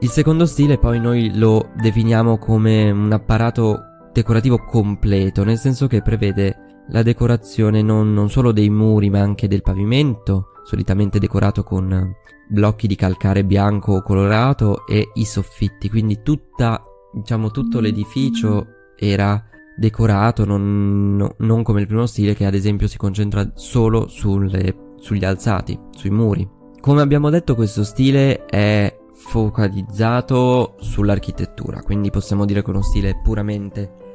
Il 0.00 0.08
secondo 0.08 0.46
stile 0.46 0.78
poi 0.78 0.98
noi 0.98 1.36
lo 1.36 1.70
definiamo 1.76 2.38
come 2.38 2.90
un 2.90 3.12
apparato 3.12 3.78
decorativo 4.12 4.58
completo, 4.64 5.44
nel 5.44 5.58
senso 5.58 5.86
che 5.86 6.02
prevede 6.02 6.79
la 6.90 7.02
decorazione 7.02 7.82
non, 7.82 8.12
non 8.12 8.30
solo 8.30 8.52
dei 8.52 8.70
muri 8.70 9.10
ma 9.10 9.20
anche 9.20 9.48
del 9.48 9.62
pavimento, 9.62 10.52
solitamente 10.64 11.18
decorato 11.18 11.62
con 11.62 12.14
blocchi 12.48 12.86
di 12.86 12.96
calcare 12.96 13.44
bianco 13.44 13.94
o 13.94 14.02
colorato 14.02 14.86
e 14.86 15.10
i 15.14 15.24
soffitti, 15.24 15.88
quindi 15.88 16.20
tutta, 16.22 16.84
diciamo, 17.12 17.50
tutto 17.50 17.80
l'edificio 17.80 18.66
era 18.96 19.42
decorato, 19.76 20.44
non, 20.44 21.16
no, 21.16 21.34
non, 21.38 21.62
come 21.62 21.80
il 21.80 21.86
primo 21.86 22.06
stile 22.06 22.34
che 22.34 22.44
ad 22.44 22.54
esempio 22.54 22.88
si 22.88 22.98
concentra 22.98 23.50
solo 23.54 24.08
sulle, 24.08 24.94
sugli 24.96 25.24
alzati, 25.24 25.78
sui 25.92 26.10
muri. 26.10 26.46
Come 26.80 27.02
abbiamo 27.02 27.30
detto 27.30 27.54
questo 27.54 27.84
stile 27.84 28.44
è 28.46 28.98
focalizzato 29.12 30.74
sull'architettura, 30.80 31.82
quindi 31.82 32.10
possiamo 32.10 32.44
dire 32.44 32.62
che 32.62 32.66
è 32.66 32.70
uno 32.70 32.82
stile 32.82 33.20
puramente 33.22 34.09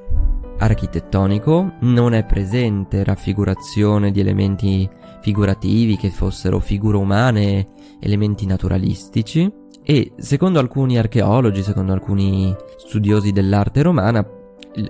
architettonico, 0.58 1.74
non 1.82 2.14
è 2.14 2.26
presente 2.26 3.04
raffigurazione 3.04 4.12
di 4.12 4.20
elementi 4.20 4.90
figurativi 5.22 5.98
che 5.98 6.10
fossero 6.10 6.60
figure 6.60 6.98
umane, 6.98 7.68
elementi 8.00 8.46
naturalistici 8.46 9.52
e 9.84 10.14
secondo 10.18 10.60
alcuni 10.60 10.98
archeologi, 10.98 11.62
secondo 11.62 11.94
alcuni 11.94 12.56
studiosi 12.78 13.32
dell'arte 13.32 13.82
romana, 13.82 14.28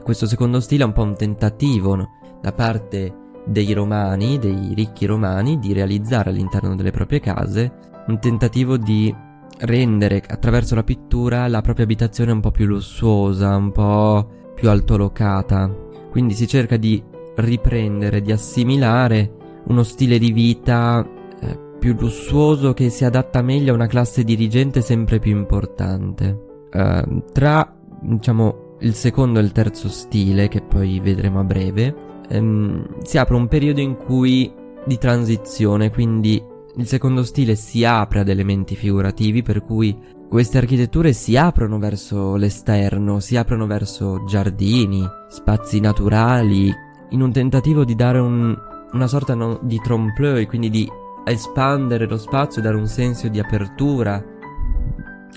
questo 0.03 0.25
secondo 0.25 0.59
stile 0.59 0.83
è 0.83 0.87
un 0.87 0.93
po' 0.93 1.03
un 1.03 1.15
tentativo 1.15 1.95
no? 1.95 2.09
da 2.41 2.51
parte 2.51 3.13
dei 3.45 3.73
romani, 3.73 4.39
dei 4.39 4.73
ricchi 4.73 5.05
romani, 5.05 5.59
di 5.59 5.73
realizzare 5.73 6.29
all'interno 6.29 6.75
delle 6.75 6.91
proprie 6.91 7.19
case 7.19 7.93
un 8.07 8.19
tentativo 8.19 8.77
di 8.77 9.13
rendere 9.59 10.21
attraverso 10.25 10.75
la 10.75 10.83
pittura 10.83 11.47
la 11.47 11.61
propria 11.61 11.85
abitazione 11.85 12.31
un 12.31 12.39
po' 12.39 12.51
più 12.51 12.65
lussuosa, 12.65 13.55
un 13.55 13.71
po' 13.71 14.29
più 14.65 14.69
altolocata. 14.69 15.71
Quindi 16.09 16.33
si 16.33 16.47
cerca 16.47 16.77
di 16.77 17.01
riprendere, 17.35 18.21
di 18.21 18.31
assimilare 18.31 19.61
uno 19.67 19.83
stile 19.83 20.17
di 20.17 20.31
vita 20.31 21.07
eh, 21.39 21.59
più 21.79 21.95
lussuoso 21.99 22.73
che 22.73 22.89
si 22.89 23.05
adatta 23.05 23.41
meglio 23.41 23.71
a 23.71 23.75
una 23.75 23.87
classe 23.87 24.23
dirigente 24.23 24.81
sempre 24.81 25.19
più 25.19 25.35
importante. 25.35 26.67
Eh, 26.71 27.23
tra, 27.31 27.75
diciamo, 28.01 28.77
il 28.79 28.93
secondo 28.95 29.39
e 29.39 29.43
il 29.43 29.51
terzo 29.51 29.87
stile, 29.87 30.47
che 30.47 30.61
poi 30.61 30.99
vedremo 30.99 31.41
a 31.41 31.43
breve, 31.43 31.95
ehm, 32.29 33.01
si 33.03 33.17
apre 33.17 33.35
un 33.35 33.47
periodo 33.47 33.81
in 33.81 33.97
cui 33.97 34.51
di 34.85 34.97
transizione, 34.97 35.91
quindi 35.91 36.41
il 36.77 36.87
secondo 36.87 37.23
stile 37.23 37.55
si 37.55 37.83
apre 37.85 38.21
ad 38.21 38.29
elementi 38.29 38.75
figurativi, 38.75 39.41
per 39.43 39.61
cui 39.61 39.95
queste 40.35 40.57
architetture 40.57 41.13
si 41.13 41.37
aprono 41.37 41.79
verso 41.79 42.35
l'esterno, 42.35 43.21
si 43.21 43.37
aprono 43.37 43.67
verso 43.67 44.25
giardini, 44.25 45.01
spazi 45.29 45.79
naturali, 45.79 46.69
in 47.11 47.21
un 47.21 47.31
tentativo 47.31 47.85
di 47.85 47.95
dare 47.95 48.19
un, 48.19 48.53
una 48.91 49.07
sorta 49.07 49.33
no, 49.33 49.61
di 49.63 49.79
trompe-l'œil, 49.79 50.45
quindi 50.45 50.69
di 50.69 50.91
espandere 51.23 52.05
lo 52.05 52.17
spazio 52.17 52.59
e 52.59 52.65
dare 52.65 52.75
un 52.75 52.85
senso 52.85 53.29
di 53.29 53.39
apertura 53.39 54.21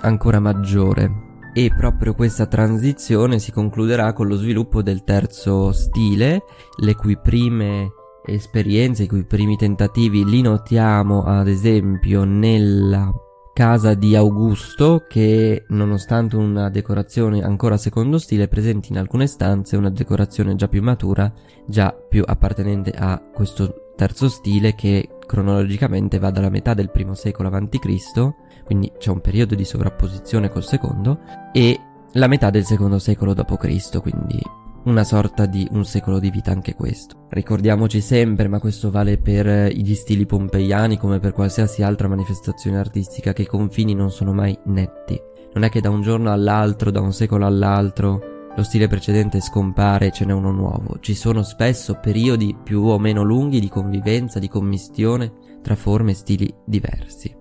ancora 0.01 0.41
maggiore. 0.41 1.43
E 1.55 1.73
proprio 1.77 2.15
questa 2.15 2.47
transizione 2.47 3.39
si 3.39 3.53
concluderà 3.53 4.13
con 4.13 4.27
lo 4.27 4.35
sviluppo 4.35 4.83
del 4.83 5.05
terzo 5.05 5.71
stile, 5.71 6.43
le 6.77 6.97
cui 6.97 7.17
prime 7.17 7.93
esperienze, 8.25 9.05
i 9.05 9.07
cui 9.07 9.25
primi 9.25 9.57
tentativi 9.57 10.25
li 10.25 10.43
notiamo 10.43 11.23
ad 11.23 11.47
esempio 11.47 12.25
nella 12.25 13.13
casa 13.59 13.95
di 13.95 14.15
Augusto 14.15 15.05
che 15.09 15.65
nonostante 15.71 16.37
una 16.37 16.71
decorazione 16.71 17.43
ancora 17.43 17.77
secondo 17.77 18.19
stile 18.19 18.47
presenti 18.47 18.93
in 18.93 18.99
alcune 18.99 19.27
stanze 19.27 19.77
una 19.77 19.91
decorazione 19.91 20.55
già 20.55 20.69
più 20.69 20.81
matura, 20.81 21.33
già 21.67 21.93
più 21.93 22.23
appartenente 22.25 22.93
a 22.97 23.21
questo 23.21 23.95
terzo 23.97 24.29
stile 24.29 24.77
che 24.77 25.09
cronologicamente 25.27 26.21
va 26.21 26.31
dalla 26.31 26.51
metà 26.51 26.73
del 26.73 26.93
primo 26.93 27.15
secolo 27.15 27.49
a.C 27.49 28.35
quindi 28.65 28.93
c'è 28.97 29.11
un 29.11 29.21
periodo 29.21 29.57
di 29.57 29.65
sovrapposizione 29.65 30.51
col 30.51 30.63
secondo, 30.63 31.19
e 31.53 31.81
la 32.13 32.29
metà 32.29 32.51
del 32.51 32.65
secondo 32.65 33.01
secolo 33.01 33.35
d.C., 33.35 34.01
quindi 34.01 34.41
una 34.85 35.05
sorta 35.05 35.47
di 35.47 35.67
un 35.73 35.85
secolo 35.85 36.19
di 36.19 36.31
vita 36.31 36.51
anche 36.51 36.75
questo. 36.75 37.27
Ricordiamoci 37.29 38.01
sempre, 38.01 38.49
ma 38.49 38.59
questo 38.59 38.91
vale 38.91 39.19
per 39.19 39.71
gli 39.73 39.95
stili 39.95 40.27
pompeiani 40.27 40.99
come 40.99 41.19
per 41.19 41.33
qualsiasi 41.33 41.83
altra 41.83 42.09
manifestazione 42.09 42.79
artistica, 42.79 43.33
che 43.33 43.43
i 43.43 43.47
confini 43.47 43.95
non 43.95 44.11
sono 44.11 44.33
mai 44.33 44.59
netti. 44.67 45.21
Non 45.55 45.65
è 45.65 45.69
che 45.69 45.81
da 45.81 45.91
un 45.91 46.03
giorno 46.03 46.31
all'altro, 46.31 46.91
da 46.91 47.01
un 47.01 47.13
secolo 47.13 47.47
all'altro, 47.47 48.37
lo 48.55 48.63
stile 48.63 48.89
precedente 48.89 49.41
scompare 49.41 50.07
e 50.07 50.11
ce 50.11 50.25
n'è 50.25 50.33
uno 50.33 50.51
nuovo. 50.51 50.99
Ci 51.01 51.15
sono 51.15 51.43
spesso 51.43 51.99
periodi 52.01 52.57
più 52.61 52.83
o 52.83 52.99
meno 52.99 53.23
lunghi 53.23 53.61
di 53.61 53.69
convivenza, 53.69 54.39
di 54.39 54.49
commistione 54.49 55.33
tra 55.63 55.77
forme 55.77 56.11
e 56.11 56.15
stili 56.15 56.53
diversi. 56.65 57.35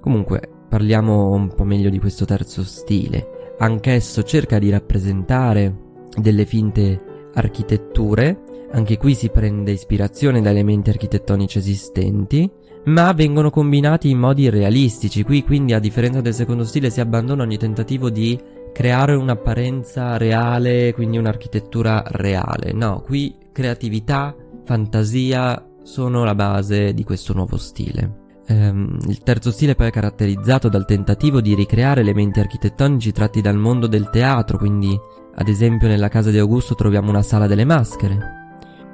Comunque, 0.00 0.48
parliamo 0.68 1.30
un 1.30 1.52
po' 1.54 1.64
meglio 1.64 1.90
di 1.90 1.98
questo 1.98 2.24
terzo 2.24 2.62
stile. 2.62 3.54
Anch'esso 3.58 4.22
cerca 4.22 4.58
di 4.58 4.70
rappresentare 4.70 5.81
delle 6.16 6.44
finte 6.44 7.30
architetture, 7.34 8.42
anche 8.72 8.96
qui 8.96 9.14
si 9.14 9.28
prende 9.28 9.72
ispirazione 9.72 10.40
da 10.40 10.50
elementi 10.50 10.90
architettonici 10.90 11.58
esistenti, 11.58 12.50
ma 12.84 13.12
vengono 13.12 13.50
combinati 13.50 14.10
in 14.10 14.18
modi 14.18 14.48
realistici. 14.50 15.22
Qui 15.22 15.42
quindi 15.42 15.72
a 15.72 15.78
differenza 15.78 16.20
del 16.20 16.34
secondo 16.34 16.64
stile 16.64 16.90
si 16.90 17.00
abbandona 17.00 17.42
ogni 17.42 17.58
tentativo 17.58 18.10
di 18.10 18.38
creare 18.72 19.14
un'apparenza 19.14 20.16
reale, 20.16 20.92
quindi 20.94 21.18
un'architettura 21.18 22.02
reale. 22.06 22.72
No, 22.72 23.02
qui 23.04 23.36
creatività, 23.52 24.34
fantasia 24.64 25.66
sono 25.82 26.24
la 26.24 26.34
base 26.34 26.94
di 26.94 27.04
questo 27.04 27.34
nuovo 27.34 27.56
stile. 27.56 28.20
Ehm, 28.46 28.98
il 29.08 29.22
terzo 29.22 29.50
stile 29.50 29.74
poi 29.74 29.88
è 29.88 29.90
caratterizzato 29.90 30.68
dal 30.68 30.86
tentativo 30.86 31.40
di 31.40 31.54
ricreare 31.54 32.00
elementi 32.00 32.40
architettonici 32.40 33.12
tratti 33.12 33.40
dal 33.40 33.56
mondo 33.56 33.86
del 33.86 34.10
teatro, 34.10 34.58
quindi 34.58 34.98
ad 35.34 35.48
esempio 35.48 35.88
nella 35.88 36.08
casa 36.08 36.30
di 36.30 36.38
Augusto 36.38 36.74
troviamo 36.74 37.08
una 37.08 37.22
sala 37.22 37.46
delle 37.46 37.64
maschere. 37.64 38.40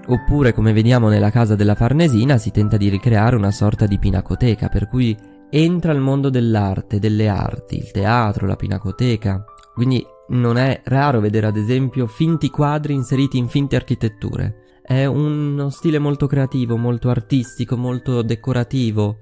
Oppure 0.07 0.53
come 0.53 0.73
vediamo 0.73 1.09
nella 1.09 1.31
casa 1.31 1.55
della 1.55 1.75
Farnesina 1.75 2.39
si 2.39 2.51
tenta 2.51 2.77
di 2.77 2.89
ricreare 2.89 3.37
una 3.37 3.51
sorta 3.51 3.87
di 3.87 3.99
pinacoteca, 3.99 4.69
per 4.69 4.89
cui 4.89 5.17
entra 5.51 5.93
il 5.93 6.01
mondo 6.01 6.31
dell'arte, 6.31 6.99
delle 6.99 7.29
arti, 7.29 7.77
il 7.77 7.91
teatro, 7.91 8.47
la 8.47 8.57
pinacoteca. 8.57 9.45
Quindi 9.75 10.05
non 10.29 10.57
è 10.57 10.81
raro 10.85 11.21
vedere 11.21 11.47
ad 11.47 11.57
esempio 11.57 12.07
finti 12.07 12.49
quadri 12.51 12.95
inseriti 12.95 13.39
in 13.39 13.49
finte 13.49 13.77
architetture. 13.77 14.81
È 14.83 15.05
uno 15.05 15.69
stile 15.69 15.99
molto 15.99 16.27
creativo, 16.27 16.77
molto 16.77 17.11
artistico, 17.11 17.77
molto 17.77 18.23
decorativo, 18.23 19.19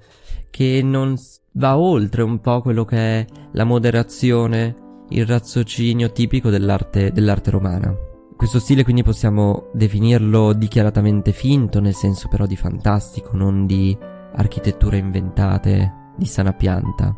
che 0.49 0.81
non 0.83 1.15
va 1.53 1.77
oltre 1.77 2.21
un 2.21 2.39
po' 2.39 2.61
quello 2.61 2.85
che 2.85 2.97
è 2.97 3.25
la 3.51 3.65
moderazione, 3.65 4.75
il 5.09 5.25
razzocinio 5.25 6.11
tipico 6.11 6.49
dell'arte, 6.49 7.11
dell'arte 7.11 7.51
romana. 7.51 7.95
Questo 8.35 8.59
stile 8.59 8.83
quindi 8.83 9.03
possiamo 9.03 9.69
definirlo 9.73 10.53
dichiaratamente 10.53 11.31
finto, 11.31 11.79
nel 11.79 11.95
senso 11.95 12.27
però 12.27 12.45
di 12.45 12.55
fantastico, 12.55 13.35
non 13.35 13.65
di 13.65 13.97
architetture 14.35 14.97
inventate 14.97 16.11
di 16.15 16.25
sana 16.25 16.53
pianta, 16.53 17.15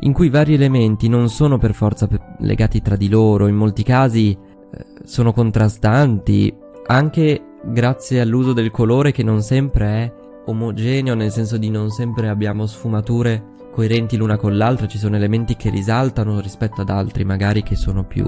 in 0.00 0.12
cui 0.12 0.28
vari 0.28 0.54
elementi 0.54 1.08
non 1.08 1.30
sono 1.30 1.56
per 1.56 1.72
forza 1.72 2.08
legati 2.40 2.82
tra 2.82 2.96
di 2.96 3.08
loro, 3.08 3.46
in 3.46 3.54
molti 3.54 3.82
casi 3.82 4.32
eh, 4.32 4.84
sono 5.04 5.32
contrastanti, 5.32 6.54
anche 6.86 7.42
grazie 7.64 8.20
all'uso 8.20 8.52
del 8.52 8.70
colore 8.70 9.12
che 9.12 9.22
non 9.22 9.40
sempre 9.40 9.86
è 9.86 10.12
omogeneo, 10.46 11.14
nel 11.14 11.30
senso 11.30 11.56
di 11.56 11.70
non 11.70 11.88
sempre 11.90 12.28
abbiamo 12.28 12.66
sfumature 12.66 13.52
coerenti 13.74 14.16
l'una 14.16 14.36
con 14.36 14.56
l'altra, 14.56 14.86
ci 14.86 14.98
sono 14.98 15.16
elementi 15.16 15.56
che 15.56 15.68
risaltano 15.68 16.38
rispetto 16.38 16.82
ad 16.82 16.90
altri, 16.90 17.24
magari 17.24 17.64
che 17.64 17.74
sono 17.74 18.04
più 18.04 18.24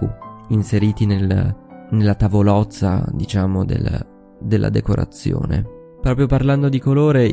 inseriti 0.48 1.06
nel, 1.06 1.54
nella 1.90 2.14
tavolozza, 2.16 3.06
diciamo, 3.12 3.64
del, 3.64 4.04
della 4.40 4.70
decorazione. 4.70 5.64
Proprio 6.00 6.26
parlando 6.26 6.68
di 6.68 6.80
colore, 6.80 7.30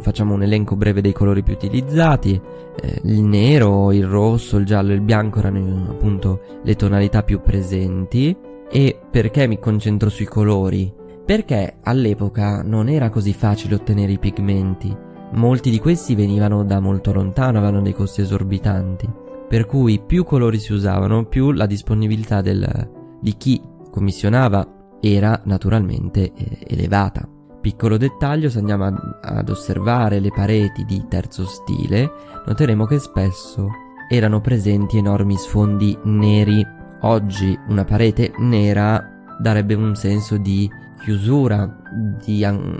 facciamo 0.00 0.34
un 0.34 0.42
elenco 0.42 0.76
breve 0.76 1.00
dei 1.00 1.12
colori 1.12 1.42
più 1.42 1.54
utilizzati. 1.54 2.38
Eh, 2.78 3.00
il 3.04 3.22
nero, 3.22 3.90
il 3.92 4.06
rosso, 4.06 4.58
il 4.58 4.66
giallo 4.66 4.92
e 4.92 4.94
il 4.94 5.00
bianco 5.00 5.38
erano 5.38 5.86
appunto 5.88 6.40
le 6.62 6.76
tonalità 6.76 7.22
più 7.22 7.40
presenti. 7.40 8.36
E 8.70 9.00
perché 9.10 9.46
mi 9.46 9.58
concentro 9.58 10.10
sui 10.10 10.26
colori? 10.26 10.98
perché 11.30 11.76
all'epoca 11.84 12.60
non 12.62 12.88
era 12.88 13.08
così 13.08 13.32
facile 13.32 13.76
ottenere 13.76 14.10
i 14.10 14.18
pigmenti. 14.18 14.92
Molti 15.32 15.70
di 15.70 15.78
questi 15.78 16.16
venivano 16.16 16.64
da 16.64 16.80
molto 16.80 17.12
lontano, 17.12 17.58
avevano 17.58 17.82
dei 17.82 17.94
costi 17.94 18.20
esorbitanti, 18.20 19.08
per 19.48 19.64
cui 19.64 20.00
più 20.00 20.24
colori 20.24 20.58
si 20.58 20.72
usavano, 20.72 21.24
più 21.24 21.52
la 21.52 21.66
disponibilità 21.66 22.40
del, 22.40 22.90
di 23.20 23.36
chi 23.36 23.62
commissionava 23.90 24.96
era 25.00 25.40
naturalmente 25.44 26.32
eh, 26.32 26.58
elevata. 26.66 27.28
Piccolo 27.60 27.96
dettaglio, 27.96 28.50
se 28.50 28.58
andiamo 28.58 28.86
ad, 28.86 28.98
ad 29.22 29.48
osservare 29.48 30.18
le 30.18 30.30
pareti 30.30 30.84
di 30.84 31.04
terzo 31.08 31.44
stile, 31.44 32.10
noteremo 32.46 32.84
che 32.86 32.98
spesso 32.98 33.68
erano 34.08 34.40
presenti 34.40 34.98
enormi 34.98 35.36
sfondi 35.36 35.96
neri. 36.04 36.66
Oggi 37.02 37.56
una 37.68 37.84
parete 37.84 38.32
nera 38.38 39.02
darebbe 39.38 39.74
un 39.74 39.94
senso 39.94 40.36
di 40.36 40.68
chiusura, 41.02 41.78
di, 42.24 42.44
an- 42.44 42.78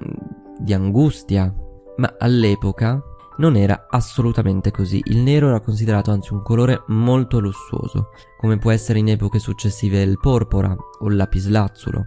di 0.59 0.75
angustia, 0.75 1.55
ma 2.01 2.17
all'epoca 2.19 3.01
non 3.37 3.57
era 3.57 3.87
assolutamente 3.89 4.71
così. 4.71 5.01
Il 5.05 5.19
nero 5.19 5.49
era 5.49 5.61
considerato 5.61 6.11
anzi 6.11 6.33
un 6.33 6.43
colore 6.43 6.83
molto 6.89 7.39
lussuoso, 7.39 8.09
come 8.39 8.59
può 8.59 8.71
essere 8.71 8.99
in 8.99 9.09
epoche 9.09 9.39
successive 9.39 10.03
il 10.03 10.19
porpora 10.19 10.75
o 10.75 11.09
il 11.09 11.17
lapislazzulo. 11.17 12.07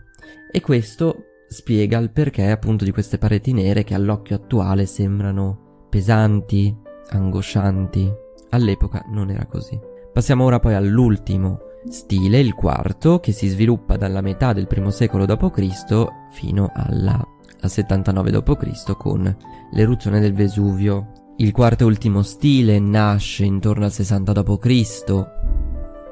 E 0.51 0.61
questo 0.61 1.15
spiega 1.47 1.99
il 1.99 2.11
perché 2.11 2.49
appunto 2.49 2.83
di 2.83 2.91
queste 2.91 3.17
pareti 3.17 3.53
nere 3.53 3.83
che 3.83 3.93
all'occhio 3.93 4.35
attuale 4.35 4.85
sembrano 4.85 5.85
pesanti, 5.89 6.75
angoscianti. 7.09 8.11
All'epoca 8.49 9.03
non 9.11 9.29
era 9.29 9.45
così. 9.45 9.79
Passiamo 10.11 10.43
ora 10.43 10.59
poi 10.59 10.73
all'ultimo 10.73 11.59
stile, 11.87 12.39
il 12.39 12.53
quarto, 12.53 13.19
che 13.19 13.31
si 13.31 13.47
sviluppa 13.47 13.97
dalla 13.97 14.21
metà 14.21 14.53
del 14.53 14.67
primo 14.67 14.89
secolo 14.89 15.25
d.C. 15.25 16.07
fino 16.31 16.71
alla, 16.73 17.19
al 17.63 17.69
79 17.69 18.31
d.C. 18.31 18.95
con 18.95 19.35
l'eruzione 19.71 20.19
del 20.19 20.33
Vesuvio. 20.33 21.11
Il 21.37 21.51
quarto 21.51 21.83
e 21.83 21.87
ultimo 21.87 22.21
stile 22.21 22.79
nasce 22.79 23.43
intorno 23.43 23.85
al 23.85 23.91
60 23.91 24.31
d.C., 24.33 25.27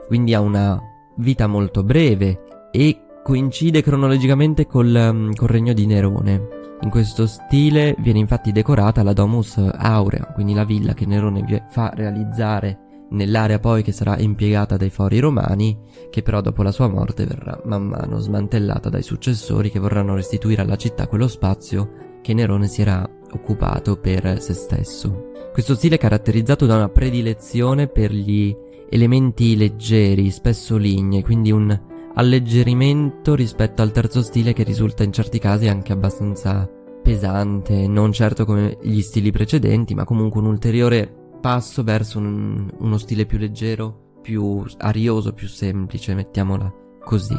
quindi 0.07 0.33
ha 0.33 0.41
una 0.41 0.81
vita 1.17 1.47
molto 1.47 1.83
breve 1.83 2.69
e 2.71 3.05
coincide 3.23 3.81
cronologicamente 3.81 4.65
col, 4.65 5.09
mm, 5.13 5.31
col 5.33 5.47
regno 5.47 5.73
di 5.73 5.85
Nerone. 5.85 6.59
In 6.81 6.89
questo 6.89 7.27
stile 7.27 7.95
viene 7.99 8.19
infatti 8.19 8.51
decorata 8.51 9.03
la 9.03 9.13
Domus 9.13 9.57
Aurea, 9.57 10.25
quindi 10.33 10.53
la 10.53 10.65
villa 10.65 10.93
che 10.93 11.05
Nerone 11.05 11.67
fa 11.69 11.91
realizzare 11.93 12.80
nell'area 13.11 13.59
poi 13.59 13.83
che 13.83 13.91
sarà 13.91 14.17
impiegata 14.17 14.77
dai 14.77 14.89
fori 14.89 15.19
romani, 15.19 15.77
che 16.09 16.21
però 16.21 16.41
dopo 16.41 16.63
la 16.63 16.71
sua 16.71 16.87
morte 16.87 17.25
verrà 17.25 17.59
man 17.65 17.87
mano 17.87 18.19
smantellata 18.19 18.89
dai 18.89 19.03
successori 19.03 19.69
che 19.71 19.79
vorranno 19.79 20.15
restituire 20.15 20.61
alla 20.61 20.75
città 20.75 21.07
quello 21.07 21.27
spazio 21.27 22.19
che 22.21 22.33
Nerone 22.33 22.67
si 22.67 22.81
era 22.81 23.07
occupato 23.33 23.97
per 23.97 24.41
se 24.41 24.53
stesso. 24.53 25.29
Questo 25.51 25.75
stile 25.75 25.95
è 25.95 25.99
caratterizzato 25.99 26.65
da 26.65 26.75
una 26.75 26.89
predilezione 26.89 27.87
per 27.87 28.11
gli 28.11 28.55
elementi 28.89 29.55
leggeri, 29.55 30.29
spesso 30.29 30.77
lignei, 30.77 31.23
quindi 31.23 31.51
un 31.51 31.89
alleggerimento 32.13 33.35
rispetto 33.35 33.81
al 33.81 33.91
terzo 33.91 34.21
stile 34.21 34.53
che 34.53 34.63
risulta 34.63 35.03
in 35.03 35.13
certi 35.13 35.39
casi 35.39 35.67
anche 35.67 35.93
abbastanza 35.93 36.69
pesante, 37.01 37.87
non 37.87 38.11
certo 38.11 38.45
come 38.45 38.77
gli 38.81 39.01
stili 39.01 39.31
precedenti, 39.31 39.95
ma 39.95 40.03
comunque 40.03 40.39
un 40.39 40.47
ulteriore 40.47 41.20
passo 41.41 41.83
verso 41.83 42.19
un, 42.19 42.71
uno 42.77 42.97
stile 42.97 43.25
più 43.25 43.37
leggero, 43.37 44.19
più 44.21 44.63
arioso, 44.77 45.33
più 45.33 45.47
semplice, 45.47 46.13
mettiamola 46.13 46.73
così. 47.03 47.35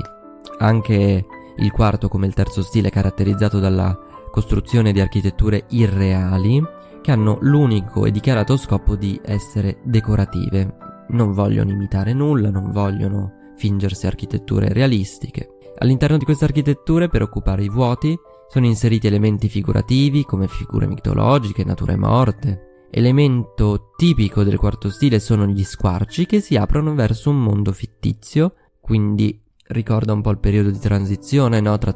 Anche 0.59 1.25
il 1.57 1.71
quarto, 1.71 2.09
come 2.09 2.27
il 2.27 2.35
terzo 2.35 2.63
stile, 2.63 2.89
è 2.89 2.91
caratterizzato 2.91 3.59
dalla 3.59 3.97
costruzione 4.31 4.93
di 4.93 5.01
architetture 5.01 5.65
irreali 5.69 6.63
che 7.01 7.11
hanno 7.11 7.39
l'unico 7.41 8.07
e 8.07 8.11
dichiarato 8.11 8.57
scopo 8.57 8.97
di 8.97 9.19
essere 9.25 9.79
decorative. 9.85 10.77
Non 11.09 11.33
vogliono 11.33 11.71
imitare 11.71 12.13
nulla, 12.13 12.51
non 12.51 12.71
vogliono 12.71 13.53
fingersi 13.57 14.07
architetture 14.07 14.73
realistiche. 14.73 15.59
All'interno 15.79 16.17
di 16.17 16.25
queste 16.25 16.45
architetture, 16.45 17.09
per 17.09 17.23
occupare 17.23 17.65
i 17.65 17.69
vuoti, 17.69 18.17
sono 18.49 18.67
inseriti 18.67 19.07
elementi 19.07 19.49
figurativi 19.49 20.25
come 20.25 20.47
figure 20.47 20.87
mitologiche, 20.87 21.65
nature 21.65 21.97
morte, 21.97 22.72
Elemento 22.95 23.93
tipico 23.97 24.45
del 24.45 24.59
quarto 24.59 24.91
stile 24.91 25.19
sono 25.19 25.47
gli 25.47 25.65
squarci 25.65 26.27
che 26.27 26.41
si 26.41 26.57
aprono 26.57 26.95
verso 26.95 27.31
un 27.31 27.41
mondo 27.41 27.73
fittizio, 27.73 28.55
quindi 28.83 29.43
ricorda 29.69 30.13
un 30.13 30.21
po' 30.21 30.29
il 30.29 30.39
periodo 30.39 30.71
di 30.71 30.79
transizione 30.79 31.59
no? 31.61 31.79
tra, 31.79 31.95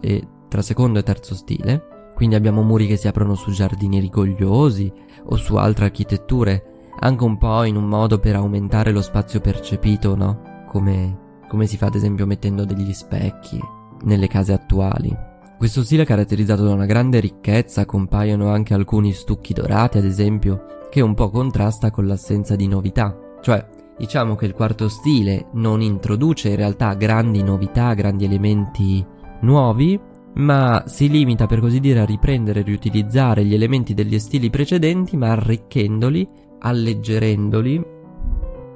e, 0.00 0.26
tra 0.48 0.62
secondo 0.62 1.00
e 1.00 1.02
terzo 1.02 1.34
stile. 1.34 2.12
Quindi 2.14 2.34
abbiamo 2.34 2.62
muri 2.62 2.86
che 2.86 2.96
si 2.96 3.06
aprono 3.06 3.34
su 3.34 3.50
giardini 3.50 4.00
rigogliosi 4.00 4.90
o 5.24 5.36
su 5.36 5.56
altre 5.56 5.84
architetture, 5.84 6.92
anche 6.98 7.24
un 7.24 7.36
po' 7.36 7.64
in 7.64 7.76
un 7.76 7.84
modo 7.84 8.18
per 8.18 8.34
aumentare 8.34 8.90
lo 8.90 9.02
spazio 9.02 9.40
percepito, 9.40 10.16
no? 10.16 10.64
Come, 10.66 11.42
come 11.46 11.66
si 11.66 11.76
fa 11.76 11.88
ad 11.88 11.94
esempio 11.94 12.24
mettendo 12.24 12.64
degli 12.64 12.94
specchi 12.94 13.60
nelle 14.04 14.28
case 14.28 14.54
attuali. 14.54 15.27
Questo 15.58 15.82
stile 15.82 16.04
è 16.04 16.06
caratterizzato 16.06 16.62
da 16.62 16.72
una 16.72 16.86
grande 16.86 17.18
ricchezza, 17.18 17.84
compaiono 17.84 18.48
anche 18.48 18.74
alcuni 18.74 19.12
stucchi 19.12 19.52
dorati, 19.52 19.98
ad 19.98 20.04
esempio, 20.04 20.86
che 20.88 21.00
un 21.00 21.14
po' 21.14 21.30
contrasta 21.30 21.90
con 21.90 22.06
l'assenza 22.06 22.54
di 22.54 22.68
novità. 22.68 23.18
Cioè, 23.42 23.66
diciamo 23.98 24.36
che 24.36 24.46
il 24.46 24.52
quarto 24.52 24.88
stile 24.88 25.46
non 25.54 25.82
introduce 25.82 26.50
in 26.50 26.54
realtà 26.54 26.94
grandi 26.94 27.42
novità, 27.42 27.92
grandi 27.94 28.24
elementi 28.24 29.04
nuovi, 29.40 29.98
ma 30.34 30.84
si 30.86 31.08
limita 31.08 31.46
per 31.46 31.58
così 31.58 31.80
dire 31.80 31.98
a 31.98 32.04
riprendere 32.04 32.60
e 32.60 32.62
riutilizzare 32.62 33.44
gli 33.44 33.54
elementi 33.54 33.94
degli 33.94 34.20
stili 34.20 34.50
precedenti, 34.50 35.16
ma 35.16 35.32
arricchendoli, 35.32 36.24
alleggerendoli, 36.60 37.84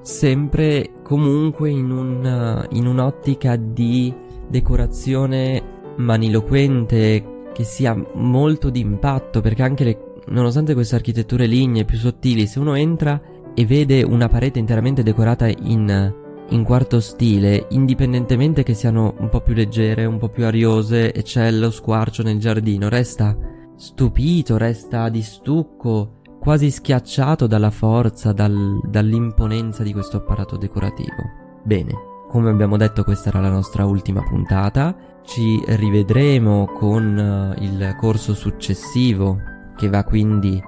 sempre 0.02 0.94
comunque 1.04 1.70
in, 1.70 1.92
un, 1.92 2.66
in 2.72 2.88
un'ottica 2.88 3.54
di 3.54 4.12
decorazione 4.48 5.78
maniloquente, 5.96 7.50
che 7.52 7.64
sia 7.64 7.94
molto 8.14 8.70
d'impatto, 8.70 9.40
perché 9.40 9.62
anche 9.62 9.84
le, 9.84 9.98
nonostante 10.28 10.74
queste 10.74 10.94
architetture 10.96 11.46
lignee 11.46 11.84
più 11.84 11.98
sottili, 11.98 12.46
se 12.46 12.58
uno 12.58 12.74
entra 12.74 13.20
e 13.54 13.66
vede 13.66 14.02
una 14.02 14.28
parete 14.28 14.58
interamente 14.58 15.02
decorata 15.02 15.46
in, 15.46 16.14
in 16.48 16.64
quarto 16.64 17.00
stile, 17.00 17.66
indipendentemente 17.70 18.62
che 18.62 18.74
siano 18.74 19.14
un 19.18 19.28
po' 19.28 19.40
più 19.40 19.54
leggere, 19.54 20.04
un 20.04 20.18
po' 20.18 20.28
più 20.28 20.44
ariose 20.46 21.12
e 21.12 21.22
c'è 21.22 21.50
lo 21.50 21.70
squarcio 21.70 22.22
nel 22.22 22.38
giardino, 22.38 22.88
resta 22.88 23.36
stupito, 23.76 24.56
resta 24.56 25.08
di 25.08 25.22
stucco, 25.22 26.20
quasi 26.38 26.70
schiacciato 26.70 27.46
dalla 27.46 27.70
forza, 27.70 28.32
dal, 28.32 28.80
dall'imponenza 28.84 29.82
di 29.82 29.92
questo 29.92 30.18
apparato 30.18 30.56
decorativo. 30.56 31.40
Bene, 31.64 31.92
come 32.32 32.48
abbiamo 32.48 32.78
detto 32.78 33.04
questa 33.04 33.28
era 33.28 33.40
la 33.40 33.50
nostra 33.50 33.84
ultima 33.84 34.22
puntata, 34.22 34.96
ci 35.22 35.62
rivedremo 35.66 36.64
con 36.78 37.54
uh, 37.58 37.62
il 37.62 37.94
corso 38.00 38.34
successivo 38.34 39.38
che 39.76 39.90
va 39.90 40.02
quindi 40.02 40.58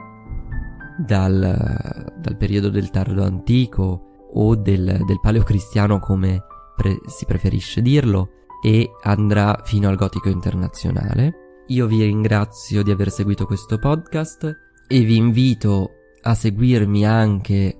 dal, 0.98 2.12
dal 2.18 2.36
periodo 2.36 2.68
del 2.68 2.90
tardo 2.90 3.24
antico 3.24 4.28
o 4.34 4.54
del, 4.56 5.04
del 5.06 5.20
paleocristiano 5.22 6.00
come 6.00 6.44
pre- 6.76 7.00
si 7.06 7.24
preferisce 7.24 7.80
dirlo 7.80 8.28
e 8.62 8.90
andrà 9.02 9.62
fino 9.64 9.88
al 9.88 9.96
gotico 9.96 10.28
internazionale. 10.28 11.62
Io 11.68 11.86
vi 11.86 12.02
ringrazio 12.02 12.82
di 12.82 12.90
aver 12.90 13.10
seguito 13.10 13.46
questo 13.46 13.78
podcast 13.78 14.54
e 14.86 15.00
vi 15.00 15.16
invito 15.16 15.92
a 16.24 16.34
seguirmi 16.34 17.06
anche 17.06 17.78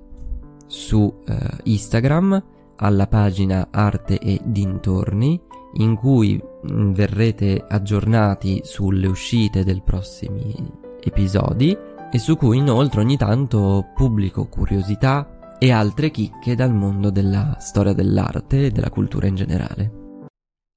su 0.65 1.01
uh, 1.01 1.33
Instagram 1.65 2.53
alla 2.77 3.07
pagina 3.07 3.67
Arte 3.71 4.19
e 4.19 4.39
Dintorni 4.43 5.41
in 5.77 5.95
cui 5.95 6.41
mm, 6.41 6.93
verrete 6.93 7.63
aggiornati 7.67 8.61
sulle 8.63 9.07
uscite 9.07 9.63
dei 9.63 9.81
prossimi 9.83 10.53
episodi 11.01 11.77
e 12.11 12.17
su 12.17 12.37
cui 12.37 12.57
inoltre 12.57 13.01
ogni 13.01 13.17
tanto 13.17 13.91
pubblico 13.93 14.47
curiosità 14.47 15.57
e 15.59 15.71
altre 15.71 16.11
chicche 16.11 16.55
dal 16.55 16.73
mondo 16.73 17.09
della 17.09 17.57
storia 17.59 17.93
dell'arte 17.93 18.65
e 18.65 18.71
della 18.71 18.89
cultura 18.89 19.27
in 19.27 19.35
generale. 19.35 20.03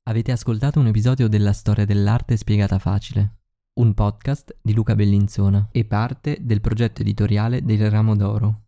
Avete 0.08 0.32
ascoltato 0.32 0.80
un 0.80 0.86
episodio 0.86 1.28
della 1.28 1.52
storia 1.52 1.84
dell'arte 1.84 2.36
spiegata 2.36 2.78
facile, 2.78 3.36
un 3.74 3.92
podcast 3.94 4.56
di 4.62 4.72
Luca 4.72 4.94
Bellinzona 4.94 5.68
e 5.70 5.84
parte 5.84 6.38
del 6.40 6.60
progetto 6.60 7.02
editoriale 7.02 7.62
del 7.62 7.90
Ramo 7.90 8.16
d'Oro. 8.16 8.67